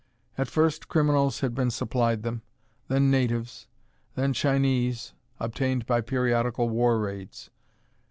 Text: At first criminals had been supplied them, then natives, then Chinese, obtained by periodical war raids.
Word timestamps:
At 0.35 0.47
first 0.47 0.87
criminals 0.87 1.41
had 1.41 1.53
been 1.53 1.69
supplied 1.69 2.23
them, 2.23 2.41
then 2.87 3.11
natives, 3.11 3.67
then 4.15 4.33
Chinese, 4.33 5.13
obtained 5.39 5.85
by 5.85 6.01
periodical 6.01 6.67
war 6.69 6.97
raids. 6.97 7.51